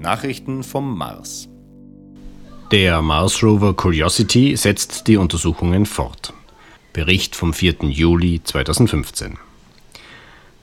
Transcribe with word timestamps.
Nachrichten 0.00 0.62
vom 0.62 0.96
Mars. 0.96 1.48
Der 2.70 3.02
Mars 3.02 3.42
Rover 3.42 3.74
Curiosity 3.74 4.56
setzt 4.56 5.08
die 5.08 5.16
Untersuchungen 5.16 5.86
fort. 5.86 6.32
Bericht 6.92 7.34
vom 7.34 7.52
4. 7.52 7.76
Juli 7.88 8.40
2015. 8.42 9.38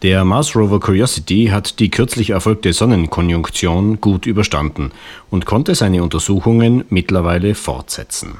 Der 0.03 0.23
Mars 0.23 0.55
Rover 0.55 0.79
Curiosity 0.79 1.47
hat 1.51 1.79
die 1.79 1.89
kürzlich 1.89 2.29
erfolgte 2.29 2.71
Sonnenkonjunktion 2.71 3.99
gut 3.99 4.25
überstanden 4.25 4.91
und 5.29 5.45
konnte 5.45 5.75
seine 5.75 6.01
Untersuchungen 6.01 6.85
mittlerweile 6.89 7.55
fortsetzen. 7.55 8.37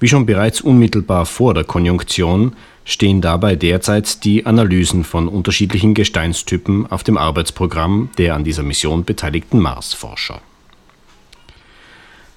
Wie 0.00 0.08
schon 0.08 0.24
bereits 0.24 0.62
unmittelbar 0.62 1.26
vor 1.26 1.52
der 1.52 1.64
Konjunktion 1.64 2.54
stehen 2.88 3.20
dabei 3.20 3.54
derzeit 3.54 4.24
die 4.24 4.46
Analysen 4.46 5.04
von 5.04 5.28
unterschiedlichen 5.28 5.92
Gesteinstypen 5.92 6.90
auf 6.90 7.04
dem 7.04 7.18
Arbeitsprogramm 7.18 8.08
der 8.16 8.34
an 8.34 8.44
dieser 8.44 8.62
Mission 8.62 9.04
beteiligten 9.04 9.60
Marsforscher. 9.60 10.40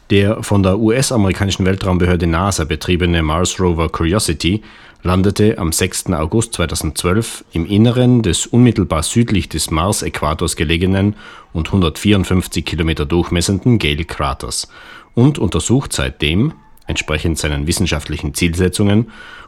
Der 0.09 0.43
von 0.43 0.61
der 0.61 0.77
US-amerikanischen 0.77 1.65
Weltraumbehörde 1.65 2.27
NASA 2.27 2.65
betriebene 2.65 3.23
Mars 3.23 3.61
Rover 3.61 3.87
Curiosity 3.87 4.61
landete 5.03 5.57
am 5.57 5.71
6. 5.71 6.07
August 6.07 6.53
2012 6.55 7.45
im 7.53 7.65
Inneren 7.65 8.21
des 8.21 8.45
unmittelbar 8.45 9.03
südlich 9.03 9.47
des 9.47 9.71
Mars-Äquators 9.71 10.57
gelegenen 10.57 11.15
und 11.53 11.67
154 11.67 12.65
Kilometer 12.65 13.05
durchmessenden 13.05 13.79
Gale-Kraters 13.79 14.67
und 15.15 15.39
untersucht 15.39 15.93
seitdem, 15.93 16.53
entsprechend 16.91 17.39
seinen 17.39 17.65
wissenschaftlichen 17.65 18.35
Zielsetzungen, 18.35 19.07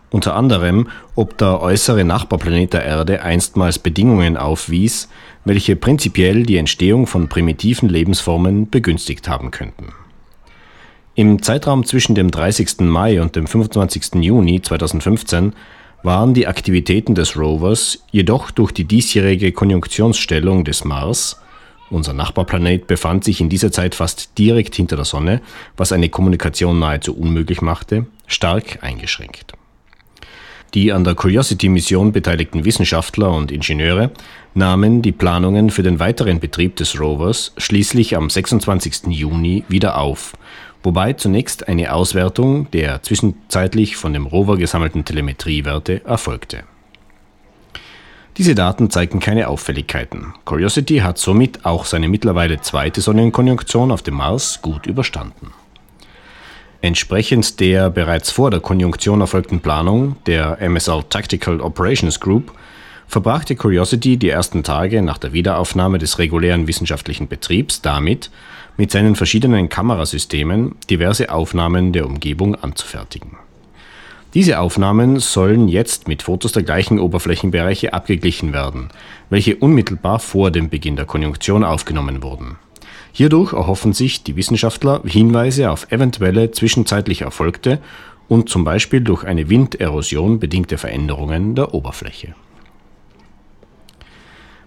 unter 0.10 0.36
anderem, 0.36 0.88
ob 1.16 1.38
der 1.38 1.62
äußere 1.62 2.04
Nachbarplanet 2.04 2.74
der 2.74 2.86
Erde 2.86 3.22
einstmals 3.24 3.80
Bedingungen 3.80 4.38
aufwies, 4.38 5.10
welche 5.46 5.76
prinzipiell 5.76 6.44
die 6.44 6.58
Entstehung 6.58 7.08
von 7.08 7.30
primitiven 7.30 7.90
Lebensformen 7.90 8.70
begünstigt 8.70 9.28
haben 9.28 9.52
könnten. 9.52 9.94
Im 11.16 11.44
Zeitraum 11.44 11.86
zwischen 11.86 12.16
dem 12.16 12.32
30. 12.32 12.82
Mai 12.82 13.22
und 13.22 13.36
dem 13.36 13.46
25. 13.46 14.16
Juni 14.24 14.62
2015 14.62 15.54
waren 16.04 16.34
die 16.34 16.48
Aktivitäten 16.48 17.16
des 17.16 17.38
Rovers 17.38 18.04
jedoch 18.12 18.52
durch 18.52 18.72
die 18.72 18.86
diesjährige 18.86 19.52
Konjunktionsstellung 19.52 20.64
des 20.64 20.84
Mars 20.84 21.40
unser 21.94 22.14
Nachbarplanet 22.14 22.88
befand 22.88 23.24
sich 23.24 23.40
in 23.40 23.50
dieser 23.50 23.72
Zeit 23.72 23.96
fast 23.96 24.38
direkt 24.38 24.76
hinter 24.76 24.96
der 24.96 25.06
Sonne, 25.06 25.42
was 25.78 25.92
eine 25.92 26.10
Kommunikation 26.10 26.80
nahezu 26.80 27.16
unmöglich 27.16 27.62
machte, 27.62 28.06
stark 28.28 28.80
eingeschränkt. 28.82 29.54
Die 30.74 30.92
an 30.92 31.04
der 31.04 31.14
Curiosity-Mission 31.14 32.12
beteiligten 32.12 32.66
Wissenschaftler 32.66 33.32
und 33.32 33.52
Ingenieure 33.52 34.10
nahmen 34.56 35.04
die 35.04 35.12
Planungen 35.12 35.70
für 35.70 35.84
den 35.84 36.00
weiteren 36.00 36.40
Betrieb 36.40 36.76
des 36.78 37.00
Rovers 37.00 37.54
schließlich 37.58 38.18
am 38.18 38.30
26. 38.30 39.04
Juni 39.10 39.64
wieder 39.68 40.00
auf, 40.00 40.34
wobei 40.82 41.14
zunächst 41.14 41.68
eine 41.68 41.94
Auswertung 41.94 42.72
der 42.72 43.04
zwischenzeitlich 43.04 43.98
von 43.98 44.14
dem 44.14 44.26
Rover 44.26 44.58
gesammelten 44.58 45.06
Telemetriewerte 45.06 46.04
erfolgte. 46.06 46.64
Diese 48.38 48.56
Daten 48.56 48.90
zeigten 48.90 49.20
keine 49.20 49.48
Auffälligkeiten. 49.48 50.34
Curiosity 50.44 50.98
hat 50.98 51.20
somit 51.20 51.66
auch 51.66 51.86
seine 51.86 52.08
mittlerweile 52.08 52.60
zweite 52.62 53.00
Sonnenkonjunktion 53.00 53.92
auf 53.92 54.02
dem 54.02 54.16
Mars 54.16 54.60
gut 54.62 54.88
überstanden. 54.88 55.52
Entsprechend 56.82 57.60
der 57.60 57.90
bereits 57.92 58.32
vor 58.32 58.50
der 58.50 58.60
Konjunktion 58.60 59.22
erfolgten 59.22 59.60
Planung 59.60 60.16
der 60.26 60.58
MSL 60.60 61.04
Tactical 61.10 61.62
Operations 61.62 62.20
Group 62.20 62.52
verbrachte 63.08 63.56
Curiosity 63.56 64.18
die 64.18 64.30
ersten 64.30 64.64
Tage 64.64 65.04
nach 65.04 65.20
der 65.20 65.32
Wiederaufnahme 65.34 66.00
des 66.00 66.18
regulären 66.18 66.68
wissenschaftlichen 66.68 67.28
Betriebs 67.28 67.82
damit, 67.82 68.32
mit 68.76 68.92
seinen 68.92 69.16
verschiedenen 69.16 69.70
Kamerasystemen 69.70 70.76
diverse 70.90 71.32
Aufnahmen 71.32 71.94
der 71.94 72.08
Umgebung 72.08 72.56
anzufertigen. 72.56 73.38
Diese 74.34 74.60
Aufnahmen 74.60 75.20
sollen 75.20 75.68
jetzt 75.68 76.08
mit 76.08 76.24
Fotos 76.24 76.54
der 76.54 76.64
gleichen 76.64 77.00
Oberflächenbereiche 77.00 77.94
abgeglichen 77.94 78.52
werden, 78.52 78.90
welche 79.30 79.58
unmittelbar 79.58 80.18
vor 80.18 80.50
dem 80.50 80.70
Beginn 80.70 80.96
der 80.96 81.06
Konjunktion 81.06 81.64
aufgenommen 81.64 82.24
wurden. 82.24 82.58
Hierdurch 83.12 83.54
erhoffen 83.54 83.94
sich 83.94 84.24
die 84.24 84.36
Wissenschaftler 84.36 85.02
Hinweise 85.06 85.70
auf 85.70 85.92
eventuelle 85.92 86.50
zwischenzeitlich 86.50 87.22
erfolgte 87.22 87.80
und 88.28 88.50
zum 88.50 88.64
Beispiel 88.64 89.02
durch 89.02 89.24
eine 89.24 89.50
Winderosion 89.50 90.40
bedingte 90.40 90.80
Veränderungen 90.80 91.54
der 91.54 91.76
Oberfläche. 91.76 92.34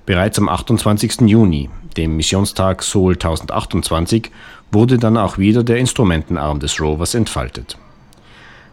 Bereits 0.04 0.38
am 0.38 0.48
28. 0.48 1.22
Juni, 1.22 1.68
dem 1.96 2.16
Missionstag 2.16 2.84
Sol 2.84 3.14
1028, 3.14 4.30
wurde 4.70 4.98
dann 4.98 5.16
auch 5.16 5.38
wieder 5.38 5.64
der 5.64 5.78
Instrumentenarm 5.78 6.60
des 6.60 6.80
Rovers 6.80 7.14
entfaltet. 7.14 7.76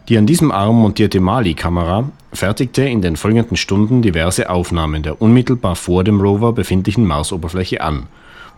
Die 0.10 0.18
an 0.18 0.26
diesem 0.26 0.52
Arm 0.52 0.76
montierte 0.76 1.20
Mali-Kamera 1.20 2.10
fertigte 2.34 2.84
in 2.84 3.02
den 3.02 3.16
folgenden 3.16 3.58
Stunden 3.58 4.02
diverse 4.02 4.50
Aufnahmen 4.50 5.04
der 5.04 5.22
unmittelbar 5.22 5.76
vor 5.76 6.04
dem 6.04 6.20
Rover 6.20 6.52
befindlichen 6.54 7.06
Marsoberfläche 7.06 7.82
an 7.82 8.08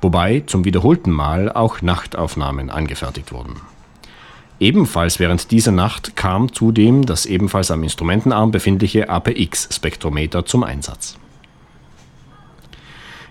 wobei 0.01 0.44
zum 0.45 0.66
wiederholten 0.66 1.11
Mal 1.11 1.51
auch 1.51 1.81
Nachtaufnahmen 1.81 2.69
angefertigt 2.69 3.31
wurden. 3.31 3.55
Ebenfalls 4.59 5.19
während 5.19 5.51
dieser 5.51 5.72
Nacht 5.72 6.16
kam 6.16 6.53
zudem 6.53 7.05
das 7.05 7.25
ebenfalls 7.25 7.72
am 7.72 7.84
Instrumentenarm 7.84 8.51
befindliche 8.51 9.09
APX-Spektrometer 9.09 10.45
zum 10.45 10.63
Einsatz. 10.63 11.17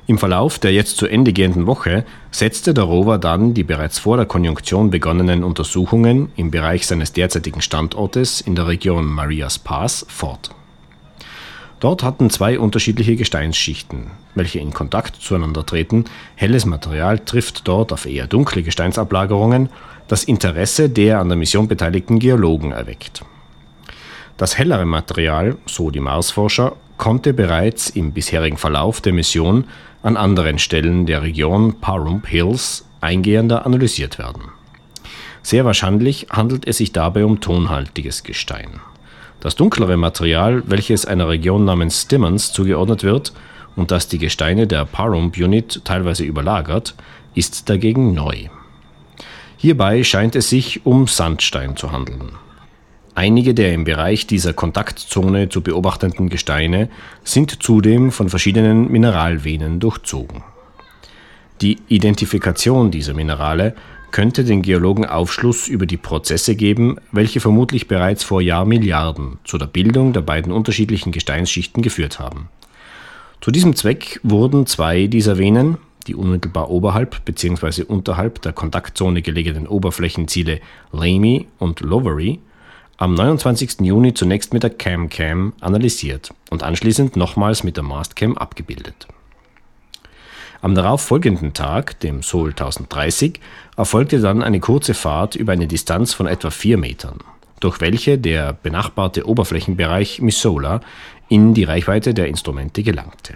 Im 0.06 0.18
Verlauf 0.18 0.58
der 0.58 0.72
jetzt 0.72 0.98
zu 0.98 1.06
Ende 1.06 1.32
gehenden 1.32 1.66
Woche 1.66 2.04
setzte 2.30 2.74
der 2.74 2.84
Rover 2.84 3.16
dann 3.16 3.54
die 3.54 3.64
bereits 3.64 3.98
vor 3.98 4.18
der 4.18 4.26
Konjunktion 4.26 4.90
begonnenen 4.90 5.42
Untersuchungen 5.42 6.30
im 6.36 6.50
Bereich 6.50 6.86
seines 6.86 7.14
derzeitigen 7.14 7.62
Standortes 7.62 8.42
in 8.42 8.54
der 8.54 8.66
Region 8.66 9.06
Marias 9.06 9.58
Pass 9.58 10.04
fort. 10.08 10.50
Dort 11.80 12.02
hatten 12.02 12.28
zwei 12.28 12.58
unterschiedliche 12.58 13.16
Gesteinsschichten, 13.16 14.10
welche 14.34 14.58
in 14.58 14.74
Kontakt 14.74 15.16
zueinander 15.16 15.64
treten. 15.64 16.04
Helles 16.34 16.66
Material 16.66 17.18
trifft 17.18 17.66
dort 17.66 17.92
auf 17.92 18.04
eher 18.04 18.26
dunkle 18.26 18.62
Gesteinsablagerungen, 18.62 19.70
das 20.08 20.24
Interesse 20.24 20.90
der 20.90 21.18
an 21.18 21.28
der 21.28 21.38
Mission 21.38 21.66
beteiligten 21.66 22.18
Geologen 22.18 22.72
erweckt. 22.72 23.22
Das 24.36 24.58
hellere 24.58 24.84
Material, 24.84 25.56
so 25.66 25.90
die 25.90 26.00
Marsforscher, 26.00 26.76
konnte 26.96 27.32
bereits 27.32 27.90
im 27.90 28.12
bisherigen 28.12 28.56
Verlauf 28.56 29.00
der 29.00 29.12
Mission 29.12 29.64
an 30.04 30.18
anderen 30.18 30.58
Stellen 30.58 31.06
der 31.06 31.22
Region 31.22 31.80
Pahrump 31.80 32.26
Hills 32.26 32.84
eingehender 33.00 33.64
analysiert 33.64 34.18
werden. 34.18 34.42
Sehr 35.42 35.64
wahrscheinlich 35.64 36.26
handelt 36.30 36.66
es 36.66 36.76
sich 36.76 36.92
dabei 36.92 37.24
um 37.24 37.40
tonhaltiges 37.40 38.22
Gestein. 38.22 38.80
Das 39.40 39.56
dunklere 39.56 39.96
Material, 39.96 40.62
welches 40.66 41.06
einer 41.06 41.28
Region 41.28 41.64
namens 41.64 42.02
Stimmons 42.02 42.52
zugeordnet 42.52 43.02
wird 43.02 43.32
und 43.76 43.90
das 43.90 44.06
die 44.06 44.18
Gesteine 44.18 44.66
der 44.66 44.84
Pahrump 44.84 45.38
Unit 45.38 45.82
teilweise 45.84 46.24
überlagert, 46.24 46.94
ist 47.34 47.70
dagegen 47.70 48.12
neu. 48.12 48.48
Hierbei 49.56 50.04
scheint 50.04 50.36
es 50.36 50.50
sich 50.50 50.84
um 50.84 51.06
Sandstein 51.06 51.76
zu 51.76 51.92
handeln. 51.92 52.32
Einige 53.16 53.54
der 53.54 53.72
im 53.72 53.84
Bereich 53.84 54.26
dieser 54.26 54.52
Kontaktzone 54.52 55.48
zu 55.48 55.62
beobachtenden 55.62 56.28
Gesteine 56.28 56.88
sind 57.22 57.62
zudem 57.62 58.10
von 58.10 58.28
verschiedenen 58.28 58.90
Mineralvenen 58.90 59.78
durchzogen. 59.78 60.42
Die 61.60 61.78
Identifikation 61.86 62.90
dieser 62.90 63.14
Minerale 63.14 63.76
könnte 64.10 64.44
den 64.44 64.62
Geologen 64.62 65.06
Aufschluss 65.06 65.68
über 65.68 65.86
die 65.86 65.96
Prozesse 65.96 66.56
geben, 66.56 66.96
welche 67.12 67.40
vermutlich 67.40 67.86
bereits 67.86 68.24
vor 68.24 68.40
Jahrmilliarden 68.40 69.38
zu 69.44 69.58
der 69.58 69.66
Bildung 69.66 70.12
der 70.12 70.20
beiden 70.20 70.52
unterschiedlichen 70.52 71.12
Gesteinsschichten 71.12 71.82
geführt 71.82 72.18
haben. 72.18 72.48
Zu 73.40 73.52
diesem 73.52 73.76
Zweck 73.76 74.18
wurden 74.24 74.66
zwei 74.66 75.06
dieser 75.06 75.38
Venen, 75.38 75.78
die 76.06 76.16
unmittelbar 76.16 76.70
oberhalb 76.70 77.24
bzw. 77.24 77.82
unterhalb 77.82 78.42
der 78.42 78.52
Kontaktzone 78.52 79.22
gelegenen 79.22 79.68
Oberflächenziele 79.68 80.60
Lamy 80.92 81.46
und 81.58 81.80
Lowery, 81.80 82.40
am 82.96 83.14
29. 83.14 83.80
Juni 83.80 84.14
zunächst 84.14 84.52
mit 84.52 84.62
der 84.62 84.70
CAM-CAM 84.70 85.54
analysiert 85.60 86.32
und 86.50 86.62
anschließend 86.62 87.16
nochmals 87.16 87.64
mit 87.64 87.76
der 87.76 87.82
Mastcam 87.82 88.38
abgebildet. 88.38 89.08
Am 90.62 90.74
darauf 90.74 91.02
folgenden 91.02 91.52
Tag, 91.52 91.98
dem 92.00 92.22
Sol 92.22 92.50
1030, 92.50 93.40
erfolgte 93.76 94.20
dann 94.20 94.42
eine 94.42 94.60
kurze 94.60 94.94
Fahrt 94.94 95.34
über 95.34 95.52
eine 95.52 95.66
Distanz 95.66 96.14
von 96.14 96.26
etwa 96.26 96.50
vier 96.50 96.78
Metern, 96.78 97.18
durch 97.60 97.80
welche 97.80 98.16
der 98.16 98.52
benachbarte 98.52 99.28
Oberflächenbereich 99.28 100.22
Missoula 100.22 100.80
in 101.28 101.52
die 101.52 101.64
Reichweite 101.64 102.14
der 102.14 102.28
Instrumente 102.28 102.82
gelangte. 102.82 103.34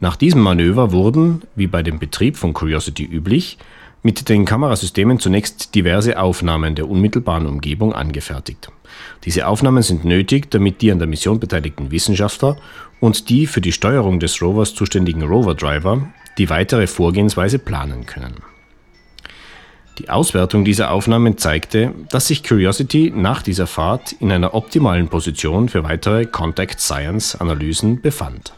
Nach 0.00 0.16
diesem 0.16 0.40
Manöver 0.40 0.90
wurden, 0.92 1.42
wie 1.54 1.66
bei 1.66 1.82
dem 1.82 1.98
Betrieb 1.98 2.36
von 2.36 2.52
Curiosity 2.52 3.04
üblich, 3.04 3.58
mit 4.06 4.28
den 4.28 4.44
Kamerasystemen 4.44 5.18
zunächst 5.18 5.74
diverse 5.74 6.16
Aufnahmen 6.20 6.76
der 6.76 6.88
unmittelbaren 6.88 7.44
Umgebung 7.44 7.92
angefertigt. 7.92 8.68
Diese 9.24 9.48
Aufnahmen 9.48 9.82
sind 9.82 10.04
nötig, 10.04 10.48
damit 10.48 10.80
die 10.80 10.92
an 10.92 11.00
der 11.00 11.08
Mission 11.08 11.40
beteiligten 11.40 11.90
Wissenschaftler 11.90 12.56
und 13.00 13.28
die 13.28 13.48
für 13.48 13.60
die 13.60 13.72
Steuerung 13.72 14.20
des 14.20 14.40
Rovers 14.40 14.76
zuständigen 14.76 15.24
Rover-Driver 15.24 16.06
die 16.38 16.48
weitere 16.48 16.86
Vorgehensweise 16.86 17.58
planen 17.58 18.06
können. 18.06 18.36
Die 19.98 20.08
Auswertung 20.08 20.64
dieser 20.64 20.92
Aufnahmen 20.92 21.36
zeigte, 21.36 21.92
dass 22.08 22.28
sich 22.28 22.44
Curiosity 22.44 23.12
nach 23.12 23.42
dieser 23.42 23.66
Fahrt 23.66 24.12
in 24.12 24.30
einer 24.30 24.54
optimalen 24.54 25.08
Position 25.08 25.68
für 25.68 25.82
weitere 25.82 26.26
Contact 26.26 26.80
Science 26.80 27.34
Analysen 27.34 28.00
befand. 28.00 28.52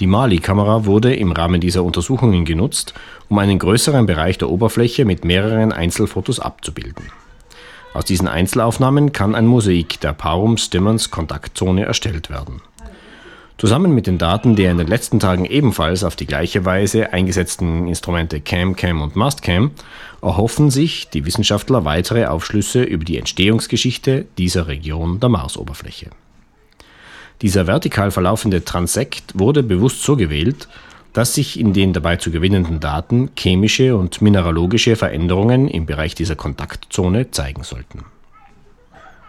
Die 0.00 0.06
Mali-Kamera 0.06 0.84
wurde 0.84 1.14
im 1.14 1.32
Rahmen 1.32 1.60
dieser 1.60 1.82
Untersuchungen 1.82 2.44
genutzt, 2.44 2.94
um 3.28 3.38
einen 3.38 3.58
größeren 3.58 4.06
Bereich 4.06 4.38
der 4.38 4.48
Oberfläche 4.48 5.04
mit 5.04 5.24
mehreren 5.24 5.72
Einzelfotos 5.72 6.38
abzubilden. 6.38 7.10
Aus 7.94 8.04
diesen 8.04 8.28
Einzelaufnahmen 8.28 9.12
kann 9.12 9.34
ein 9.34 9.46
Mosaik 9.46 9.98
der 10.00 10.12
Parum-Stimmons-Kontaktzone 10.12 11.84
erstellt 11.84 12.30
werden. 12.30 12.62
Zusammen 13.56 13.92
mit 13.92 14.06
den 14.06 14.18
Daten 14.18 14.54
der 14.54 14.70
in 14.70 14.78
den 14.78 14.86
letzten 14.86 15.18
Tagen 15.18 15.44
ebenfalls 15.44 16.04
auf 16.04 16.14
die 16.14 16.26
gleiche 16.26 16.64
Weise 16.64 17.12
eingesetzten 17.12 17.88
Instrumente 17.88 18.40
CamCam 18.40 19.02
und 19.02 19.16
MastCam 19.16 19.72
erhoffen 20.22 20.70
sich 20.70 21.10
die 21.10 21.26
Wissenschaftler 21.26 21.84
weitere 21.84 22.26
Aufschlüsse 22.26 22.84
über 22.84 23.04
die 23.04 23.18
Entstehungsgeschichte 23.18 24.26
dieser 24.38 24.68
Region 24.68 25.18
der 25.18 25.28
Marsoberfläche. 25.28 26.10
Dieser 27.42 27.66
vertikal 27.66 28.10
verlaufende 28.10 28.64
Transekt 28.64 29.38
wurde 29.38 29.62
bewusst 29.62 30.02
so 30.02 30.16
gewählt, 30.16 30.68
dass 31.12 31.34
sich 31.34 31.58
in 31.58 31.72
den 31.72 31.92
dabei 31.92 32.16
zu 32.16 32.30
gewinnenden 32.30 32.80
Daten 32.80 33.30
chemische 33.36 33.96
und 33.96 34.20
mineralogische 34.20 34.96
Veränderungen 34.96 35.68
im 35.68 35.86
Bereich 35.86 36.14
dieser 36.14 36.36
Kontaktzone 36.36 37.30
zeigen 37.30 37.62
sollten. 37.62 38.04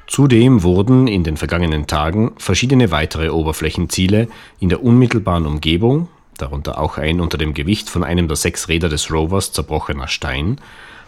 Zudem 0.07 0.63
wurden 0.63 1.07
in 1.07 1.23
den 1.23 1.38
vergangenen 1.38 1.85
Tagen 1.85 2.31
verschiedene 2.38 2.89
weitere 2.89 3.29
Oberflächenziele 3.29 4.27
in 4.59 4.69
der 4.69 4.83
unmittelbaren 4.83 5.45
Umgebung, 5.45 6.07
darunter 6.38 6.79
auch 6.79 6.97
ein 6.97 7.19
unter 7.19 7.38
dem 7.38 7.53
Gewicht 7.53 7.89
von 7.89 8.03
einem 8.03 8.27
der 8.27 8.38
sechs 8.38 8.69
Räder 8.69 8.89
des 8.89 9.11
Rovers 9.11 9.51
zerbrochener 9.51 10.07
Stein, 10.07 10.57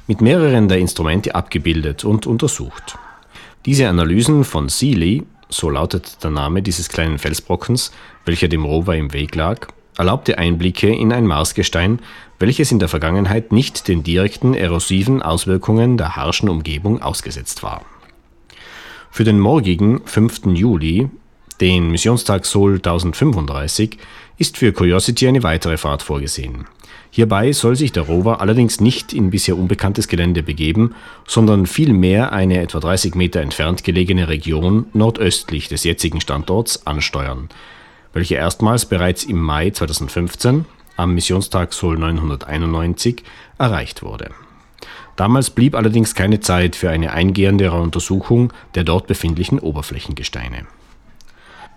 mit 0.07 0.21
mehreren 0.21 0.67
der 0.67 0.77
Instrumente 0.77 1.33
abgebildet 1.33 2.03
und 2.03 2.27
untersucht. 2.27 2.97
Diese 3.65 3.87
Analysen 3.87 4.43
von 4.43 4.69
Sealy, 4.69 5.23
so 5.51 5.69
lautet 5.69 6.23
der 6.23 6.31
Name 6.31 6.61
dieses 6.61 6.89
kleinen 6.89 7.19
Felsbrockens, 7.19 7.91
welcher 8.25 8.47
dem 8.47 8.65
Rover 8.65 8.95
im 8.95 9.13
Weg 9.13 9.35
lag, 9.35 9.67
erlaubte 9.97 10.37
Einblicke 10.37 10.87
in 10.87 11.13
ein 11.13 11.27
Marsgestein, 11.27 11.99
welches 12.39 12.71
in 12.71 12.79
der 12.79 12.87
Vergangenheit 12.87 13.51
nicht 13.51 13.87
den 13.87 14.03
direkten 14.03 14.53
erosiven 14.53 15.21
Auswirkungen 15.21 15.97
der 15.97 16.15
harschen 16.15 16.49
Umgebung 16.49 17.01
ausgesetzt 17.01 17.61
war. 17.61 17.85
Für 19.11 19.25
den 19.25 19.39
morgigen 19.39 20.01
5. 20.05 20.47
Juli, 20.53 21.09
den 21.59 21.91
Missionstag 21.91 22.45
Sol 22.45 22.75
1035, 22.75 23.97
ist 24.37 24.57
für 24.57 24.71
Curiosity 24.71 25.27
eine 25.27 25.43
weitere 25.43 25.77
Fahrt 25.77 26.01
vorgesehen. 26.01 26.65
Hierbei 27.13 27.51
soll 27.51 27.75
sich 27.75 27.91
der 27.91 28.03
Rover 28.03 28.39
allerdings 28.39 28.79
nicht 28.79 29.11
in 29.11 29.31
bisher 29.31 29.57
unbekanntes 29.57 30.07
Gelände 30.07 30.43
begeben, 30.43 30.95
sondern 31.27 31.65
vielmehr 31.65 32.31
eine 32.31 32.61
etwa 32.61 32.79
30 32.79 33.15
Meter 33.15 33.41
entfernt 33.41 33.83
gelegene 33.83 34.29
Region 34.29 34.85
nordöstlich 34.93 35.67
des 35.67 35.83
jetzigen 35.83 36.21
Standorts 36.21 36.87
ansteuern, 36.87 37.49
welche 38.13 38.35
erstmals 38.35 38.85
bereits 38.85 39.25
im 39.25 39.41
Mai 39.41 39.71
2015 39.71 40.63
am 40.95 41.13
Missionstag 41.13 41.73
Sol 41.73 41.97
991 41.97 43.23
erreicht 43.57 44.03
wurde. 44.03 44.31
Damals 45.17 45.49
blieb 45.49 45.75
allerdings 45.75 46.15
keine 46.15 46.39
Zeit 46.39 46.77
für 46.77 46.89
eine 46.89 47.11
eingehendere 47.11 47.79
Untersuchung 47.79 48.53
der 48.73 48.85
dort 48.85 49.07
befindlichen 49.07 49.59
Oberflächengesteine. 49.59 50.65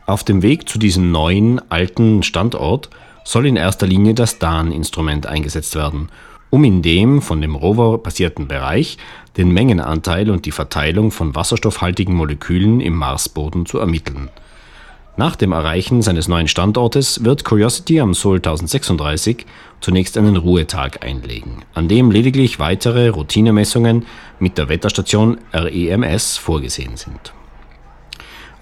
Auf 0.07 0.23
dem 0.23 0.43
Weg 0.43 0.69
zu 0.69 0.79
diesem 0.79 1.11
neuen, 1.11 1.61
alten 1.71 2.23
Standort 2.23 2.91
soll 3.25 3.47
in 3.47 3.56
erster 3.56 3.87
Linie 3.87 4.15
das 4.15 4.38
DAN-Instrument 4.38 5.26
eingesetzt 5.26 5.75
werden, 5.75 6.11
um 6.50 6.62
in 6.62 6.82
dem 6.82 7.21
von 7.21 7.41
dem 7.41 7.56
Rover 7.56 7.99
passierten 7.99 8.47
Bereich 8.47 8.99
den 9.37 9.50
Mengenanteil 9.50 10.31
und 10.31 10.47
die 10.47 10.53
Verteilung 10.53 11.11
von 11.11 11.35
wasserstoffhaltigen 11.35 12.15
Molekülen 12.15 12.81
im 12.81 12.94
Marsboden 12.94 13.67
zu 13.67 13.79
ermitteln– 13.79 14.31
nach 15.17 15.37
dem 15.37 15.53
Erreichen 15.53 16.03
seines 16.03 16.26
neuen 16.26 16.49
Standortes 16.49 17.23
wird 17.23 17.44
Curiosity 17.44 18.00
am 18.00 18.15
Sol 18.15 18.38
1036 18.38 19.47
zunächst 19.81 20.19
einen 20.19 20.37
Ruhetag 20.37 21.05
einlegen, 21.05 21.65
an 21.73 21.87
dem 21.87 22.11
lediglich 22.11 22.59
weitere 22.59 23.11
Routinemessungen 23.11 24.06
mit 24.41 24.59
der 24.59 24.69
Wetterstation 24.69 25.38
REMS 25.53 26.37
vorgesehen 26.37 26.97
sind. 26.97 27.32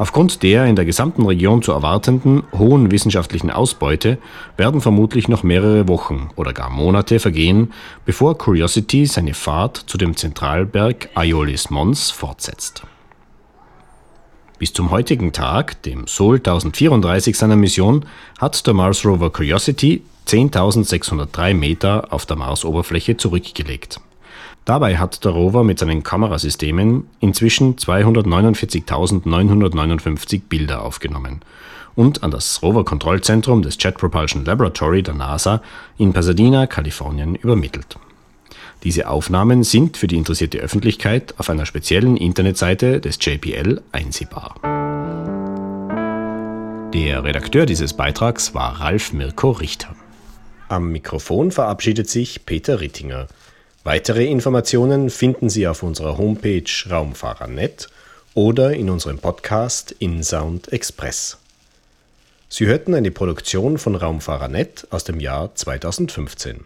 Aufgrund 0.03 0.43
der 0.43 0.67
in 0.67 0.75
der 0.75 0.85
gesamten 0.85 1.25
Region 1.25 1.63
zu 1.63 1.71
erwartenden 1.71 2.43
hohen 2.59 2.91
wissenschaftlichen 2.91 3.53
Ausbeute 3.53 4.19
werden 4.57 4.81
vermutlich 4.81 5.29
noch 5.29 5.45
mehrere 5.45 5.87
Wochen 5.87 6.31
oder 6.35 6.53
gar 6.53 6.71
Monate 6.71 7.21
vergehen, 7.21 7.73
bevor 8.05 8.37
Curiosity 8.37 9.07
seine 9.07 9.33
Fahrt 9.33 9.77
zu 9.77 9.99
dem 9.99 10.17
Zentralberg 10.17 11.09
Aeolis 11.15 11.71
Mons 11.71 12.11
fortsetzt. 12.11 12.83
Bis 14.59 14.73
zum 14.73 14.91
heutigen 14.91 15.33
Tag, 15.33 15.81
dem 15.85 16.09
Sol 16.09 16.39
1034 16.39 17.39
seiner 17.39 17.55
Mission, 17.55 18.05
hat 18.41 18.67
der 18.67 18.75
Mars 18.75 19.05
Rover 19.05 19.31
Curiosity 19.31 20.03
10.603 20.27 21.55
Meter 21.55 22.09
auf 22.13 22.27
der 22.27 22.35
Marsoberfläche 22.35 23.17
zurückgelegt. 23.19 24.01
Dabei 24.65 24.97
hat 24.97 25.25
der 25.25 25.33
Rover 25.33 25.65
mit 25.65 25.81
seinen 25.81 26.05
Kamerasystemen 26.05 27.09
inzwischen 27.21 27.77
249.959 27.77 30.43
Bilder 30.49 30.83
aufgenommen 30.83 31.41
und 31.95 32.23
an 32.23 32.31
das 32.31 32.63
Rover-Kontrollzentrum 32.63 33.63
des 33.63 33.77
Jet 33.81 33.99
Propulsion 33.99 34.45
Laboratory 34.45 35.03
der 35.03 35.15
NASA 35.15 35.63
in 35.99 36.13
Pasadena, 36.13 36.67
Kalifornien 36.67 37.35
übermittelt. 37.35 37.99
Diese 38.85 39.09
Aufnahmen 39.09 39.63
sind 39.63 39.97
für 39.97 40.07
die 40.07 40.17
interessierte 40.17 40.59
Öffentlichkeit 40.59 41.35
auf 41.39 41.51
einer 41.51 41.67
speziellen 41.67 42.17
Internetseite 42.17 43.01
des 43.01 43.19
JPL 43.21 43.81
einsehbar. 43.93 44.57
Der 46.93 47.25
Redakteur 47.25 47.65
dieses 47.65 47.95
Beitrags 47.95 48.55
war 48.55 48.81
Ralf 48.81 49.13
Mirko 49.13 49.53
Richter. 49.53 49.95
Am 50.69 50.91
Mikrofon 50.91 51.51
verabschiedet 51.51 52.09
sich 52.09 52.45
Peter 52.45 52.81
Rittinger. 52.81 53.29
Weitere 53.85 54.27
Informationen 54.27 55.11
finden 55.11 55.51
Sie 55.51 55.67
auf 55.67 55.83
unserer 55.83 56.17
Homepage 56.17 56.71
Raumfahrer.net 56.89 57.89
oder 58.35 58.73
in 58.75 58.89
unserem 58.89 59.19
Podcast 59.19 59.91
InSound 59.99 60.73
Express. 60.73 61.39
Sie 62.49 62.67
hörten 62.67 62.95
eine 62.95 63.11
Produktion 63.11 63.79
von 63.79 63.97
Raumfahrer.net 63.97 64.87
aus 64.91 65.03
dem 65.03 65.19
Jahr 65.19 65.55
2015. 65.57 66.65